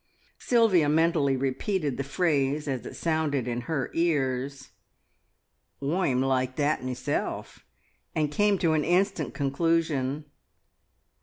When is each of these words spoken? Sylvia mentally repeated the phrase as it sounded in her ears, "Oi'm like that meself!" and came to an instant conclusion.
Sylvia 0.39 0.89
mentally 0.89 1.35
repeated 1.37 1.95
the 1.95 2.03
phrase 2.03 2.67
as 2.67 2.87
it 2.87 2.95
sounded 2.95 3.47
in 3.47 3.61
her 3.69 3.91
ears, 3.93 4.71
"Oi'm 5.83 6.21
like 6.23 6.55
that 6.55 6.83
meself!" 6.83 7.63
and 8.15 8.31
came 8.31 8.57
to 8.57 8.73
an 8.73 8.83
instant 8.83 9.35
conclusion. 9.35 10.25